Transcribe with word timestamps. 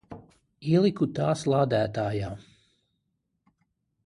Ieliku 0.69 1.07
tās 1.19 1.43
lādētājā. 1.53 2.33